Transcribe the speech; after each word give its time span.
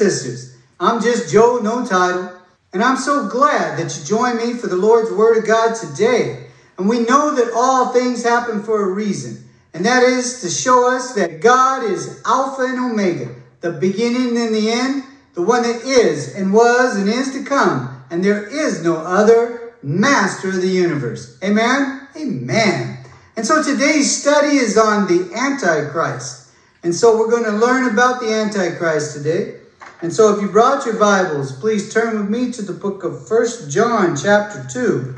and 0.00 0.12
sisters. 0.12 0.56
I'm 0.80 1.00
just 1.00 1.32
Joe, 1.32 1.60
no 1.62 1.86
title, 1.86 2.32
and 2.72 2.82
I'm 2.82 2.96
so 2.96 3.28
glad 3.28 3.78
that 3.78 3.96
you 3.96 4.04
joined 4.04 4.38
me 4.38 4.54
for 4.54 4.66
the 4.66 4.76
Lord's 4.76 5.12
Word 5.12 5.38
of 5.38 5.46
God 5.46 5.76
today. 5.76 6.48
And 6.76 6.88
we 6.88 6.98
know 7.00 7.34
that 7.36 7.52
all 7.54 7.92
things 7.92 8.24
happen 8.24 8.62
for 8.62 8.82
a 8.82 8.92
reason, 8.92 9.44
and 9.72 9.84
that 9.86 10.02
is 10.02 10.40
to 10.40 10.50
show 10.50 10.92
us 10.92 11.14
that 11.14 11.40
God 11.40 11.84
is 11.84 12.20
Alpha 12.26 12.62
and 12.62 12.78
Omega, 12.78 13.34
the 13.60 13.72
beginning 13.72 14.36
and 14.36 14.54
the 14.54 14.70
end, 14.70 15.04
the 15.34 15.42
one 15.42 15.62
that 15.62 15.82
is 15.84 16.34
and 16.34 16.52
was 16.52 16.96
and 16.96 17.08
is 17.08 17.32
to 17.32 17.44
come, 17.44 18.04
and 18.10 18.24
there 18.24 18.44
is 18.44 18.82
no 18.82 18.96
other 18.96 19.74
master 19.82 20.48
of 20.48 20.60
the 20.60 20.66
universe. 20.66 21.38
Amen? 21.44 22.08
Amen. 22.16 22.98
And 23.36 23.46
so 23.46 23.62
today's 23.62 24.20
study 24.20 24.56
is 24.56 24.76
on 24.76 25.06
the 25.06 25.32
Antichrist. 25.34 26.50
And 26.82 26.94
so 26.94 27.16
we're 27.16 27.30
going 27.30 27.44
to 27.44 27.52
learn 27.52 27.92
about 27.92 28.20
the 28.20 28.32
Antichrist 28.32 29.16
today. 29.16 29.60
And 30.02 30.12
so 30.12 30.34
if 30.34 30.42
you 30.42 30.48
brought 30.48 30.84
your 30.84 30.98
Bibles, 30.98 31.52
please 31.58 31.92
turn 31.92 32.18
with 32.18 32.28
me 32.28 32.52
to 32.52 32.62
the 32.62 32.72
book 32.72 33.04
of 33.04 33.26
First 33.28 33.70
John 33.70 34.16
chapter 34.16 34.66
2. 34.70 35.14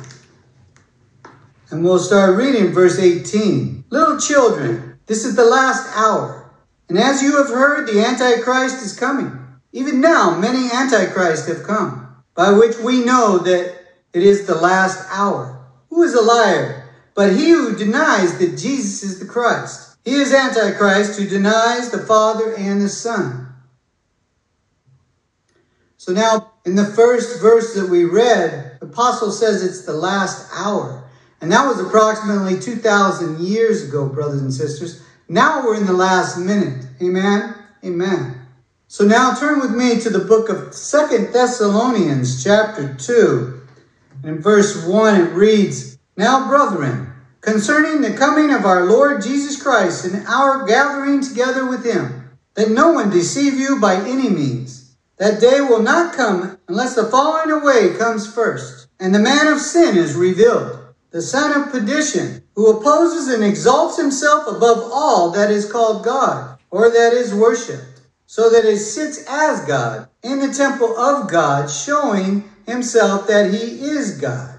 And 1.70 1.84
we'll 1.84 1.98
start 1.98 2.36
reading 2.36 2.72
verse 2.72 2.98
18. 2.98 3.86
Little 3.90 4.20
children, 4.20 4.98
this 5.06 5.24
is 5.24 5.34
the 5.34 5.44
last 5.44 5.88
hour. 5.96 6.52
And 6.88 6.98
as 6.98 7.22
you 7.22 7.36
have 7.38 7.48
heard, 7.48 7.88
the 7.88 8.04
Antichrist 8.04 8.84
is 8.84 8.96
coming. 8.96 9.36
Even 9.72 10.00
now, 10.00 10.38
many 10.38 10.70
Antichrists 10.70 11.48
have 11.48 11.64
come, 11.64 12.22
by 12.34 12.52
which 12.52 12.76
we 12.78 13.04
know 13.04 13.38
that 13.38 13.74
it 14.12 14.22
is 14.22 14.46
the 14.46 14.54
last 14.54 15.04
hour. 15.10 15.66
Who 15.90 16.02
is 16.02 16.14
a 16.14 16.22
liar? 16.22 16.88
But 17.14 17.32
he 17.32 17.50
who 17.50 17.74
denies 17.76 18.38
that 18.38 18.58
Jesus 18.58 19.02
is 19.02 19.18
the 19.18 19.26
Christ. 19.26 19.96
He 20.04 20.14
is 20.14 20.32
Antichrist 20.32 21.18
who 21.18 21.26
denies 21.26 21.90
the 21.90 21.98
Father 21.98 22.54
and 22.54 22.80
the 22.80 22.88
Son. 22.88 23.45
So 26.06 26.12
now, 26.12 26.52
in 26.64 26.76
the 26.76 26.84
first 26.84 27.42
verse 27.42 27.74
that 27.74 27.90
we 27.90 28.04
read, 28.04 28.78
the 28.78 28.86
apostle 28.86 29.32
says 29.32 29.64
it's 29.64 29.84
the 29.84 29.92
last 29.92 30.48
hour. 30.54 31.02
And 31.40 31.50
that 31.50 31.66
was 31.66 31.80
approximately 31.80 32.60
2,000 32.60 33.40
years 33.40 33.88
ago, 33.88 34.08
brothers 34.08 34.40
and 34.40 34.54
sisters. 34.54 35.02
Now 35.28 35.64
we're 35.64 35.74
in 35.74 35.84
the 35.84 35.92
last 35.92 36.38
minute. 36.38 36.86
Amen? 37.02 37.56
Amen. 37.84 38.40
So 38.86 39.04
now 39.04 39.34
turn 39.34 39.58
with 39.58 39.72
me 39.72 39.98
to 39.98 40.08
the 40.08 40.20
book 40.20 40.48
of 40.48 40.72
Second 40.74 41.32
Thessalonians, 41.32 42.44
chapter 42.44 42.94
2. 42.94 43.62
And 44.22 44.36
in 44.36 44.40
verse 44.40 44.86
1, 44.86 45.20
it 45.20 45.32
reads, 45.32 45.98
Now, 46.16 46.46
brethren, 46.46 47.14
concerning 47.40 48.00
the 48.00 48.16
coming 48.16 48.54
of 48.54 48.64
our 48.64 48.84
Lord 48.84 49.22
Jesus 49.22 49.60
Christ 49.60 50.04
and 50.04 50.24
our 50.28 50.64
gathering 50.68 51.20
together 51.20 51.68
with 51.68 51.84
him, 51.84 52.30
that 52.54 52.70
no 52.70 52.92
one 52.92 53.10
deceive 53.10 53.54
you 53.54 53.80
by 53.80 53.96
any 53.96 54.28
means. 54.28 54.75
That 55.18 55.40
day 55.40 55.60
will 55.60 55.82
not 55.82 56.14
come 56.14 56.58
unless 56.68 56.94
the 56.94 57.04
falling 57.04 57.50
away 57.50 57.94
comes 57.96 58.32
first, 58.32 58.88
and 59.00 59.14
the 59.14 59.18
man 59.18 59.46
of 59.46 59.60
sin 59.60 59.96
is 59.96 60.14
revealed, 60.14 60.78
the 61.10 61.22
son 61.22 61.58
of 61.58 61.72
perdition, 61.72 62.42
who 62.54 62.70
opposes 62.70 63.28
and 63.28 63.42
exalts 63.42 63.96
himself 63.96 64.46
above 64.46 64.90
all 64.92 65.30
that 65.30 65.50
is 65.50 65.70
called 65.70 66.04
God, 66.04 66.58
or 66.70 66.90
that 66.90 67.14
is 67.14 67.32
worshipped, 67.32 68.02
so 68.26 68.50
that 68.50 68.64
he 68.64 68.76
sits 68.76 69.24
as 69.28 69.64
God 69.64 70.08
in 70.22 70.40
the 70.40 70.52
temple 70.52 70.96
of 70.98 71.30
God, 71.30 71.70
showing 71.70 72.44
himself 72.66 73.26
that 73.26 73.52
he 73.52 73.80
is 73.80 74.20
God. 74.20 74.58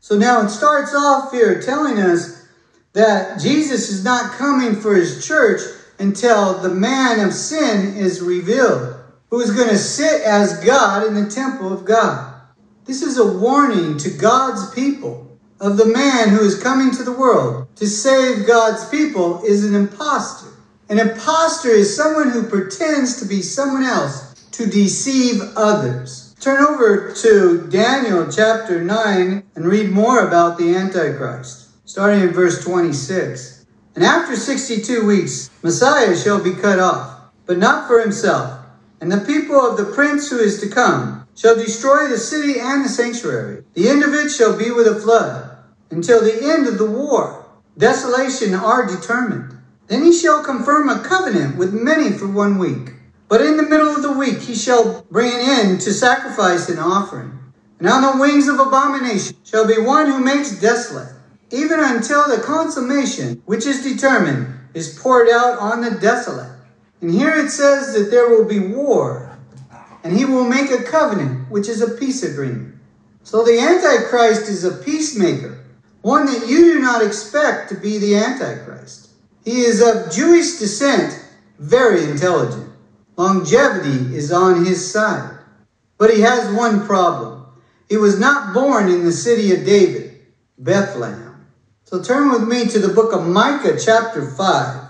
So 0.00 0.16
now 0.16 0.42
it 0.44 0.50
starts 0.50 0.94
off 0.94 1.32
here 1.32 1.60
telling 1.60 1.98
us 1.98 2.46
that 2.92 3.40
Jesus 3.40 3.90
is 3.90 4.04
not 4.04 4.32
coming 4.32 4.76
for 4.76 4.94
his 4.94 5.26
church 5.26 5.60
until 5.98 6.54
the 6.54 6.68
man 6.68 7.18
of 7.20 7.32
sin 7.32 7.96
is 7.96 8.20
revealed, 8.20 8.94
who 9.30 9.40
is 9.40 9.54
going 9.54 9.68
to 9.68 9.78
sit 9.78 10.22
as 10.22 10.64
God 10.64 11.06
in 11.06 11.14
the 11.14 11.30
temple 11.30 11.72
of 11.72 11.84
God. 11.84 12.34
This 12.84 13.02
is 13.02 13.18
a 13.18 13.38
warning 13.38 13.98
to 13.98 14.10
God's 14.10 14.70
people 14.74 15.38
of 15.60 15.76
the 15.76 15.84
man 15.84 16.30
who 16.30 16.40
is 16.40 16.62
coming 16.62 16.90
to 16.92 17.02
the 17.02 17.12
world 17.12 17.66
to 17.76 17.86
save 17.86 18.46
God's 18.46 18.88
people 18.88 19.42
is 19.44 19.64
an 19.64 19.74
impostor. 19.74 20.50
An 20.88 20.98
impostor 20.98 21.68
is 21.68 21.94
someone 21.94 22.30
who 22.30 22.44
pretends 22.44 23.20
to 23.20 23.26
be 23.26 23.42
someone 23.42 23.82
else 23.82 24.34
to 24.52 24.66
deceive 24.66 25.42
others. 25.56 26.34
Turn 26.40 26.64
over 26.64 27.12
to 27.12 27.66
Daniel 27.68 28.26
chapter 28.30 28.82
9 28.82 29.44
and 29.54 29.64
read 29.66 29.90
more 29.90 30.26
about 30.26 30.56
the 30.56 30.74
Antichrist, 30.74 31.68
starting 31.84 32.22
in 32.22 32.30
verse 32.30 32.64
26. 32.64 33.66
And 33.96 34.04
after 34.04 34.36
62 34.36 35.04
weeks, 35.04 35.50
Messiah 35.62 36.16
shall 36.16 36.42
be 36.42 36.54
cut 36.54 36.78
off, 36.78 37.32
but 37.44 37.58
not 37.58 37.86
for 37.86 38.00
himself. 38.00 38.57
And 39.00 39.10
the 39.10 39.20
people 39.20 39.56
of 39.56 39.76
the 39.76 39.92
prince 39.92 40.30
who 40.30 40.38
is 40.38 40.60
to 40.60 40.68
come 40.68 41.26
shall 41.34 41.54
destroy 41.54 42.08
the 42.08 42.18
city 42.18 42.58
and 42.58 42.84
the 42.84 42.88
sanctuary. 42.88 43.64
The 43.74 43.88
end 43.88 44.02
of 44.02 44.12
it 44.14 44.30
shall 44.30 44.56
be 44.58 44.70
with 44.70 44.86
a 44.86 45.00
flood, 45.00 45.56
until 45.90 46.22
the 46.22 46.42
end 46.42 46.66
of 46.66 46.78
the 46.78 46.90
war. 46.90 47.46
Desolation 47.76 48.54
are 48.54 48.86
determined. 48.86 49.56
Then 49.86 50.02
he 50.02 50.12
shall 50.12 50.42
confirm 50.42 50.88
a 50.88 51.02
covenant 51.02 51.56
with 51.56 51.72
many 51.72 52.10
for 52.10 52.26
one 52.26 52.58
week 52.58 52.94
but 53.28 53.42
in 53.42 53.58
the 53.58 53.62
middle 53.62 53.94
of 53.94 54.02
the 54.02 54.12
week 54.12 54.40
he 54.40 54.54
shall 54.54 55.02
bring 55.10 55.30
an 55.30 55.40
end 55.40 55.80
to 55.82 55.92
sacrifice 55.92 56.68
and 56.68 56.80
offering. 56.80 57.38
And 57.78 57.86
on 57.86 58.02
the 58.02 58.20
wings 58.20 58.48
of 58.48 58.58
abomination 58.58 59.36
shall 59.44 59.66
be 59.66 59.78
one 59.78 60.06
who 60.06 60.18
makes 60.18 60.58
desolate, 60.60 61.12
even 61.50 61.78
until 61.78 62.26
the 62.28 62.42
consummation 62.42 63.42
which 63.44 63.66
is 63.66 63.84
determined 63.84 64.54
is 64.74 64.98
poured 64.98 65.28
out 65.28 65.58
on 65.58 65.82
the 65.82 65.90
desolate. 65.90 66.50
And 67.00 67.10
here 67.10 67.34
it 67.34 67.50
says 67.50 67.94
that 67.94 68.10
there 68.10 68.28
will 68.28 68.44
be 68.44 68.58
war, 68.58 69.38
and 70.02 70.16
he 70.16 70.24
will 70.24 70.44
make 70.44 70.70
a 70.70 70.82
covenant, 70.82 71.50
which 71.50 71.68
is 71.68 71.80
a 71.80 71.96
peace 71.96 72.22
agreement. 72.22 72.74
So 73.22 73.44
the 73.44 73.58
Antichrist 73.58 74.48
is 74.48 74.64
a 74.64 74.82
peacemaker, 74.82 75.64
one 76.02 76.26
that 76.26 76.48
you 76.48 76.74
do 76.74 76.80
not 76.80 77.04
expect 77.04 77.68
to 77.68 77.76
be 77.76 77.98
the 77.98 78.16
Antichrist. 78.16 79.10
He 79.44 79.60
is 79.60 79.80
of 79.80 80.12
Jewish 80.12 80.58
descent, 80.58 81.24
very 81.58 82.04
intelligent. 82.04 82.72
Longevity 83.16 84.16
is 84.16 84.32
on 84.32 84.64
his 84.64 84.92
side. 84.92 85.38
But 85.98 86.14
he 86.14 86.20
has 86.20 86.54
one 86.54 86.86
problem. 86.86 87.46
He 87.88 87.96
was 87.96 88.18
not 88.18 88.54
born 88.54 88.88
in 88.88 89.04
the 89.04 89.12
city 89.12 89.52
of 89.52 89.64
David, 89.64 90.20
Bethlehem. 90.58 91.46
So 91.84 92.02
turn 92.02 92.30
with 92.30 92.46
me 92.46 92.66
to 92.66 92.78
the 92.78 92.92
book 92.92 93.12
of 93.12 93.26
Micah, 93.26 93.78
chapter 93.82 94.30
5. 94.30 94.87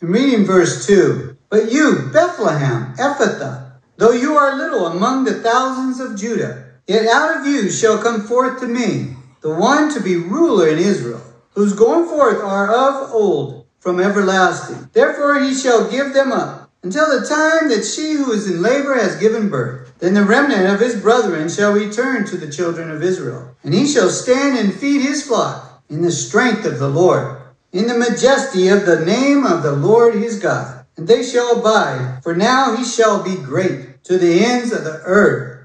And 0.00 0.14
reading 0.14 0.46
verse 0.46 0.86
2. 0.86 1.36
But 1.50 1.70
you, 1.70 2.08
Bethlehem, 2.10 2.94
Ephrathah, 2.96 3.72
though 3.98 4.12
you 4.12 4.34
are 4.34 4.56
little 4.56 4.86
among 4.86 5.24
the 5.24 5.34
thousands 5.34 6.00
of 6.00 6.18
Judah, 6.18 6.64
yet 6.86 7.06
out 7.06 7.38
of 7.38 7.46
you 7.46 7.70
shall 7.70 8.02
come 8.02 8.22
forth 8.22 8.60
to 8.60 8.66
me 8.66 9.16
the 9.42 9.54
one 9.54 9.92
to 9.92 10.00
be 10.00 10.16
ruler 10.16 10.68
in 10.68 10.78
Israel, 10.78 11.20
whose 11.54 11.74
going 11.74 12.08
forth 12.08 12.42
are 12.42 12.70
of 12.72 13.10
old 13.12 13.66
from 13.78 14.00
everlasting. 14.00 14.88
Therefore 14.94 15.40
he 15.40 15.54
shall 15.54 15.90
give 15.90 16.14
them 16.14 16.32
up 16.32 16.70
until 16.82 17.06
the 17.06 17.26
time 17.26 17.68
that 17.68 17.84
she 17.84 18.12
who 18.12 18.32
is 18.32 18.50
in 18.50 18.62
labor 18.62 18.94
has 18.94 19.20
given 19.20 19.50
birth. 19.50 19.92
Then 19.98 20.14
the 20.14 20.24
remnant 20.24 20.72
of 20.72 20.80
his 20.80 20.98
brethren 20.98 21.50
shall 21.50 21.72
return 21.72 22.24
to 22.26 22.38
the 22.38 22.50
children 22.50 22.90
of 22.90 23.02
Israel, 23.02 23.54
and 23.62 23.74
he 23.74 23.86
shall 23.86 24.08
stand 24.08 24.56
and 24.56 24.72
feed 24.72 25.02
his 25.02 25.26
flock 25.26 25.82
in 25.90 26.00
the 26.00 26.12
strength 26.12 26.64
of 26.64 26.78
the 26.78 26.88
Lord, 26.88 27.39
in 27.72 27.86
the 27.86 27.98
majesty 27.98 28.68
of 28.68 28.86
the 28.86 29.04
name 29.04 29.44
of 29.44 29.62
the 29.62 29.72
Lord 29.72 30.14
his 30.14 30.38
God. 30.38 30.84
And 30.96 31.06
they 31.06 31.22
shall 31.22 31.58
abide, 31.58 32.22
for 32.22 32.34
now 32.34 32.76
he 32.76 32.84
shall 32.84 33.22
be 33.22 33.36
great 33.36 34.02
to 34.04 34.18
the 34.18 34.44
ends 34.44 34.72
of 34.72 34.84
the 34.84 35.00
earth. 35.04 35.64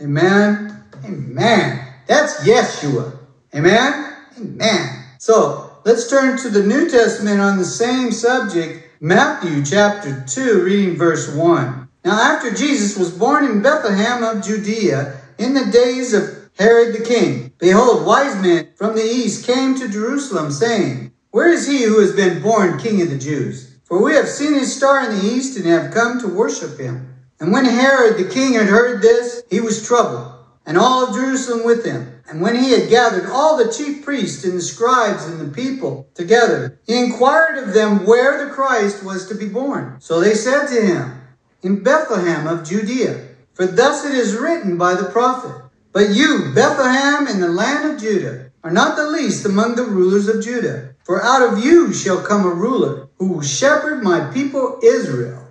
Amen. 0.00 0.84
Amen. 1.04 1.86
That's 2.06 2.46
Yeshua. 2.46 3.18
Amen. 3.54 4.16
Amen. 4.38 5.04
So 5.18 5.72
Let's 5.84 6.08
turn 6.08 6.38
to 6.38 6.48
the 6.48 6.62
New 6.62 6.88
Testament 6.88 7.40
on 7.40 7.58
the 7.58 7.64
same 7.64 8.12
subject, 8.12 8.88
Matthew 9.00 9.64
chapter 9.64 10.24
2, 10.28 10.62
reading 10.62 10.96
verse 10.96 11.28
1. 11.34 11.88
Now, 12.04 12.12
after 12.12 12.54
Jesus 12.54 12.96
was 12.96 13.10
born 13.10 13.44
in 13.44 13.62
Bethlehem 13.62 14.22
of 14.22 14.44
Judea 14.44 15.20
in 15.38 15.54
the 15.54 15.72
days 15.72 16.14
of 16.14 16.50
Herod 16.56 16.94
the 16.94 17.04
king, 17.04 17.51
behold, 17.62 18.04
wise 18.04 18.34
men 18.42 18.68
from 18.74 18.96
the 18.96 19.04
east 19.04 19.46
came 19.46 19.76
to 19.76 19.88
Jerusalem, 19.88 20.50
saying, 20.50 21.12
Where 21.30 21.48
is 21.48 21.68
he 21.68 21.84
who 21.84 22.00
has 22.00 22.12
been 22.12 22.42
born 22.42 22.76
king 22.76 23.00
of 23.00 23.08
the 23.08 23.16
Jews? 23.16 23.78
For 23.84 24.02
we 24.02 24.14
have 24.14 24.28
seen 24.28 24.54
his 24.54 24.74
star 24.74 25.08
in 25.08 25.16
the 25.16 25.24
east 25.24 25.56
and 25.56 25.64
have 25.66 25.94
come 25.94 26.20
to 26.20 26.26
worship 26.26 26.76
him. 26.76 27.14
And 27.38 27.52
when 27.52 27.64
Herod 27.64 28.18
the 28.18 28.28
king 28.28 28.54
had 28.54 28.66
heard 28.66 29.00
this, 29.00 29.44
he 29.48 29.60
was 29.60 29.86
troubled, 29.86 30.32
and 30.66 30.76
all 30.76 31.06
of 31.06 31.14
Jerusalem 31.14 31.64
with 31.64 31.84
him. 31.84 32.20
And 32.28 32.40
when 32.40 32.56
he 32.56 32.72
had 32.72 32.90
gathered 32.90 33.30
all 33.30 33.56
the 33.56 33.72
chief 33.72 34.04
priests 34.04 34.44
and 34.44 34.54
the 34.54 34.62
scribes 34.62 35.24
and 35.26 35.40
the 35.40 35.54
people 35.54 36.08
together, 36.14 36.80
he 36.84 36.98
inquired 36.98 37.58
of 37.58 37.74
them 37.74 38.04
where 38.04 38.44
the 38.44 38.52
Christ 38.52 39.04
was 39.04 39.28
to 39.28 39.36
be 39.36 39.48
born. 39.48 39.96
So 40.00 40.18
they 40.18 40.34
said 40.34 40.66
to 40.66 40.84
him, 40.84 41.20
In 41.62 41.84
Bethlehem 41.84 42.48
of 42.48 42.66
Judea, 42.66 43.28
for 43.54 43.66
thus 43.66 44.04
it 44.04 44.14
is 44.14 44.34
written 44.34 44.76
by 44.76 44.94
the 44.94 45.10
prophet. 45.10 45.62
But 45.92 46.10
you, 46.10 46.52
Bethlehem 46.54 47.26
in 47.28 47.40
the 47.40 47.48
land 47.48 47.92
of 47.92 48.00
Judah, 48.00 48.50
are 48.64 48.70
not 48.70 48.96
the 48.96 49.10
least 49.10 49.44
among 49.44 49.74
the 49.74 49.84
rulers 49.84 50.28
of 50.28 50.42
Judah. 50.42 50.94
For 51.04 51.22
out 51.22 51.42
of 51.42 51.64
you 51.64 51.92
shall 51.92 52.22
come 52.22 52.46
a 52.46 52.54
ruler 52.54 53.08
who 53.18 53.28
will 53.28 53.42
shepherd 53.42 54.02
my 54.02 54.32
people 54.32 54.78
Israel. 54.82 55.46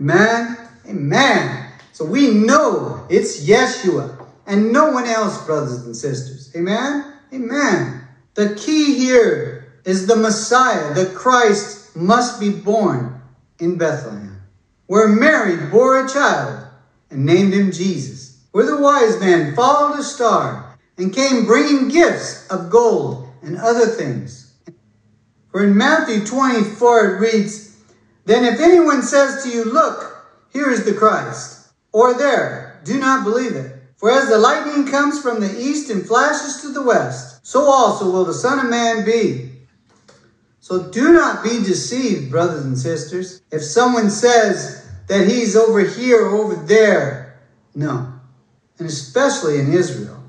Amen? 0.00 0.56
Amen. 0.88 1.72
So 1.92 2.04
we 2.04 2.30
know 2.30 3.06
it's 3.08 3.46
Yeshua 3.46 4.26
and 4.46 4.72
no 4.72 4.90
one 4.90 5.06
else, 5.06 5.44
brothers 5.44 5.84
and 5.84 5.96
sisters. 5.96 6.52
Amen? 6.56 7.12
Amen. 7.32 8.02
The 8.34 8.54
key 8.54 8.96
here 8.96 9.80
is 9.84 10.06
the 10.06 10.16
Messiah, 10.16 10.94
the 10.94 11.06
Christ 11.06 11.96
must 11.96 12.40
be 12.40 12.50
born 12.50 13.20
in 13.58 13.78
Bethlehem, 13.78 14.42
where 14.86 15.08
Mary 15.08 15.56
bore 15.70 16.04
a 16.04 16.08
child 16.08 16.66
and 17.10 17.24
named 17.24 17.54
him 17.54 17.72
Jesus, 17.72 18.25
where 18.56 18.64
the 18.64 18.80
wise 18.80 19.20
man 19.20 19.54
followed 19.54 19.98
a 19.98 20.02
star 20.02 20.78
and 20.96 21.14
came 21.14 21.44
bringing 21.44 21.88
gifts 21.88 22.48
of 22.48 22.70
gold 22.70 23.28
and 23.42 23.58
other 23.58 23.84
things. 23.84 24.54
For 25.52 25.62
in 25.62 25.76
Matthew 25.76 26.24
24 26.24 27.04
it 27.04 27.20
reads, 27.20 27.76
Then 28.24 28.46
if 28.46 28.58
anyone 28.58 29.02
says 29.02 29.44
to 29.44 29.50
you, 29.50 29.62
Look, 29.62 30.26
here 30.54 30.70
is 30.70 30.86
the 30.86 30.94
Christ, 30.94 31.68
or 31.92 32.14
there, 32.14 32.80
do 32.82 32.98
not 32.98 33.24
believe 33.24 33.54
it. 33.54 33.76
For 33.98 34.10
as 34.10 34.30
the 34.30 34.38
lightning 34.38 34.90
comes 34.90 35.20
from 35.20 35.40
the 35.40 35.54
east 35.60 35.90
and 35.90 36.06
flashes 36.06 36.62
to 36.62 36.72
the 36.72 36.82
west, 36.82 37.46
so 37.46 37.64
also 37.64 38.10
will 38.10 38.24
the 38.24 38.32
Son 38.32 38.58
of 38.58 38.70
Man 38.70 39.04
be. 39.04 39.50
So 40.60 40.82
do 40.90 41.12
not 41.12 41.44
be 41.44 41.62
deceived, 41.62 42.30
brothers 42.30 42.64
and 42.64 42.78
sisters. 42.78 43.42
If 43.52 43.62
someone 43.62 44.08
says 44.08 44.90
that 45.08 45.28
he's 45.28 45.56
over 45.56 45.80
here 45.80 46.24
or 46.24 46.36
over 46.36 46.54
there, 46.54 47.38
no. 47.74 48.05
And 48.78 48.88
especially 48.88 49.58
in 49.58 49.72
Israel. 49.72 50.22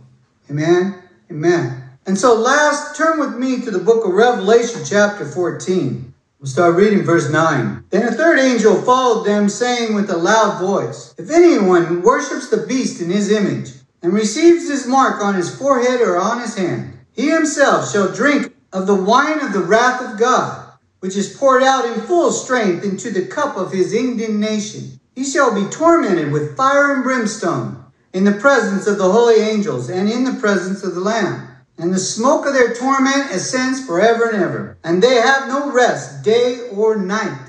Amen? 0.49 1.01
Amen. 1.29 1.83
And 2.05 2.17
so 2.17 2.35
last, 2.35 2.95
turn 2.95 3.19
with 3.19 3.35
me 3.35 3.59
to 3.61 3.71
the 3.71 3.79
book 3.79 4.05
of 4.05 4.13
Revelation 4.13 4.81
chapter 4.85 5.25
14. 5.25 6.13
We'll 6.39 6.47
start 6.47 6.75
reading 6.75 7.03
verse 7.03 7.29
9. 7.29 7.85
Then 7.89 8.07
a 8.07 8.11
third 8.11 8.39
angel 8.39 8.81
followed 8.83 9.25
them, 9.25 9.49
saying 9.49 9.93
with 9.93 10.09
a 10.09 10.15
loud 10.15 10.61
voice, 10.61 11.13
If 11.17 11.29
anyone 11.29 12.01
worships 12.01 12.49
the 12.49 12.65
beast 12.65 13.01
in 13.01 13.09
his 13.09 13.31
image, 13.31 13.71
and 14.01 14.13
receives 14.13 14.69
his 14.69 14.87
mark 14.87 15.21
on 15.21 15.35
his 15.35 15.53
forehead 15.53 15.99
or 15.99 16.17
on 16.17 16.39
his 16.39 16.55
hand, 16.55 16.97
he 17.11 17.29
himself 17.29 17.91
shall 17.91 18.13
drink 18.13 18.53
of 18.71 18.87
the 18.87 18.95
wine 18.95 19.39
of 19.39 19.51
the 19.51 19.59
wrath 19.59 20.01
of 20.01 20.19
God, 20.19 20.71
which 20.99 21.17
is 21.17 21.35
poured 21.35 21.63
out 21.63 21.85
in 21.85 22.01
full 22.01 22.31
strength 22.31 22.85
into 22.85 23.11
the 23.11 23.25
cup 23.25 23.57
of 23.57 23.71
his 23.71 23.93
indignation. 23.93 24.99
He 25.15 25.23
shall 25.23 25.53
be 25.53 25.69
tormented 25.69 26.31
with 26.31 26.55
fire 26.55 26.93
and 26.93 27.03
brimstone 27.03 27.83
in 28.17 28.23
the 28.23 28.31
presence 28.31 28.87
of 28.87 28.97
the 28.97 29.11
holy 29.11 29.35
angels 29.35 29.91
and 29.91 30.09
in 30.09 30.23
the 30.23 30.33
presence 30.33 30.83
of 30.83 30.95
the 30.95 30.99
Lamb 30.99 31.47
and 31.77 31.93
the 31.93 31.99
smoke 31.99 32.47
of 32.47 32.53
their 32.55 32.73
torment 32.73 33.29
ascends 33.29 33.85
forever 33.85 34.31
and 34.31 34.41
ever, 34.41 34.75
and 34.83 35.03
they 35.03 35.17
have 35.17 35.47
no 35.47 35.71
rest 35.71 36.23
day 36.23 36.67
or 36.75 36.97
night. 36.97 37.47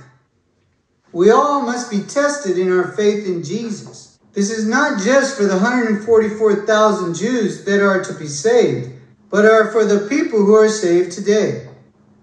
We 1.10 1.30
all 1.30 1.62
must 1.62 1.90
be 1.90 2.00
tested 2.00 2.58
in 2.58 2.70
our 2.70 2.92
faith 2.92 3.26
in 3.26 3.42
Jesus. 3.42 4.18
This 4.34 4.50
is 4.50 4.68
not 4.68 5.00
just 5.02 5.38
for 5.38 5.44
the 5.44 5.56
144,000 5.56 7.14
Jews 7.14 7.64
that 7.64 7.82
are 7.82 8.04
to 8.04 8.12
be 8.12 8.28
saved, 8.28 8.90
but 9.30 9.46
are 9.46 9.72
for 9.72 9.86
the 9.86 10.06
people 10.06 10.44
who 10.44 10.54
are 10.54 10.68
saved 10.68 11.12
today. 11.12 11.66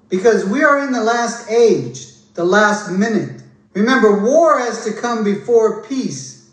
Because 0.09 0.45
we 0.45 0.63
are 0.63 0.85
in 0.85 0.91
the 0.91 1.03
last 1.03 1.49
age, 1.49 2.05
the 2.35 2.45
last 2.45 2.91
minute. 2.91 3.41
Remember, 3.73 4.23
war 4.23 4.59
has 4.59 4.85
to 4.85 4.93
come 4.93 5.23
before 5.23 5.83
peace, 5.83 6.44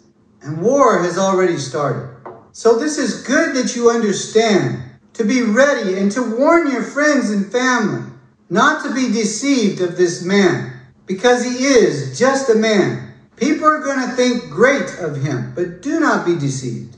and 0.42 0.60
war 0.60 1.02
has 1.02 1.18
already 1.18 1.56
started. 1.56 2.08
So 2.52 2.78
this 2.78 2.98
is 2.98 3.22
good 3.22 3.56
that 3.56 3.74
you 3.74 3.90
understand 3.90 4.82
to 5.14 5.24
be 5.24 5.42
ready 5.42 5.98
and 5.98 6.10
to 6.12 6.36
warn 6.36 6.70
your 6.70 6.82
friends 6.82 7.30
and 7.30 7.50
family 7.50 8.10
not 8.50 8.84
to 8.84 8.94
be 8.94 9.10
deceived 9.10 9.80
of 9.80 9.96
this 9.96 10.22
man, 10.22 10.72
because 11.06 11.42
he 11.42 11.64
is 11.64 12.18
just 12.18 12.50
a 12.50 12.54
man. 12.54 13.14
People 13.36 13.66
are 13.66 13.80
going 13.80 14.06
to 14.06 14.14
think 14.14 14.50
great 14.50 14.90
of 14.98 15.22
him, 15.22 15.52
but 15.54 15.80
do 15.80 15.98
not 15.98 16.26
be 16.26 16.38
deceived. 16.38 16.96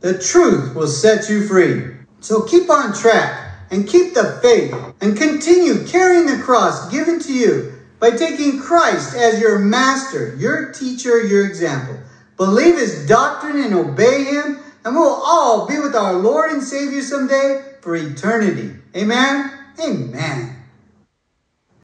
The 0.00 0.18
truth 0.18 0.74
will 0.74 0.86
set 0.86 1.28
you 1.28 1.46
free. 1.46 1.96
So 2.20 2.42
keep 2.42 2.70
on 2.70 2.94
track 2.94 3.66
and 3.70 3.88
keep 3.88 4.14
the 4.14 4.38
faith 4.42 4.72
and 5.00 5.16
continue 5.16 5.84
carrying 5.86 6.26
the 6.26 6.42
cross 6.42 6.88
given 6.90 7.18
to 7.20 7.32
you 7.32 7.72
by 7.98 8.10
taking 8.10 8.60
Christ 8.60 9.16
as 9.16 9.40
your 9.40 9.58
master, 9.58 10.36
your 10.36 10.72
teacher, 10.72 11.24
your 11.26 11.46
example. 11.46 11.98
Believe 12.36 12.76
his 12.76 13.06
doctrine 13.06 13.62
and 13.62 13.74
obey 13.74 14.24
him 14.24 14.58
and 14.84 14.94
we'll 14.96 15.22
all 15.24 15.66
be 15.66 15.78
with 15.78 15.94
our 15.94 16.14
Lord 16.14 16.50
and 16.50 16.62
Savior 16.62 17.02
someday 17.02 17.62
for 17.80 17.94
eternity. 17.94 18.74
Amen? 18.96 19.50
Amen. 19.80 20.61